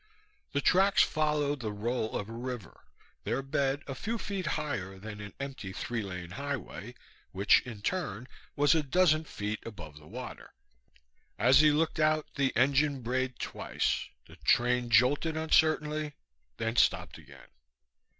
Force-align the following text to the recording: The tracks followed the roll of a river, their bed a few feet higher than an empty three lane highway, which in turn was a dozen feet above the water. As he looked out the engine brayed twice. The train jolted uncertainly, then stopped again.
The 0.53 0.61
tracks 0.61 1.03
followed 1.03 1.59
the 1.59 1.71
roll 1.71 2.17
of 2.17 2.27
a 2.27 2.31
river, 2.33 2.85
their 3.23 3.43
bed 3.43 3.83
a 3.85 3.93
few 3.93 4.17
feet 4.17 4.47
higher 4.57 4.97
than 4.97 5.21
an 5.21 5.35
empty 5.39 5.71
three 5.73 6.01
lane 6.01 6.31
highway, 6.31 6.95
which 7.33 7.61
in 7.67 7.83
turn 7.83 8.27
was 8.55 8.73
a 8.73 8.81
dozen 8.81 9.25
feet 9.25 9.59
above 9.63 9.97
the 9.99 10.07
water. 10.07 10.55
As 11.37 11.59
he 11.59 11.69
looked 11.69 11.99
out 11.99 12.25
the 12.33 12.51
engine 12.55 13.03
brayed 13.03 13.37
twice. 13.37 14.09
The 14.25 14.37
train 14.37 14.89
jolted 14.89 15.37
uncertainly, 15.37 16.15
then 16.57 16.77
stopped 16.77 17.19
again. 17.19 17.49